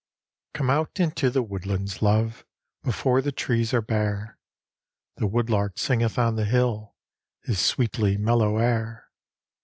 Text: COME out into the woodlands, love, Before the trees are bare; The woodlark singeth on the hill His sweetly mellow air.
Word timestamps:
COME 0.55 0.71
out 0.71 0.99
into 0.99 1.29
the 1.29 1.43
woodlands, 1.43 2.01
love, 2.01 2.43
Before 2.81 3.21
the 3.21 3.31
trees 3.31 3.71
are 3.71 3.83
bare; 3.83 4.39
The 5.17 5.27
woodlark 5.27 5.77
singeth 5.77 6.17
on 6.17 6.37
the 6.37 6.45
hill 6.45 6.95
His 7.43 7.59
sweetly 7.59 8.17
mellow 8.17 8.57
air. 8.57 9.11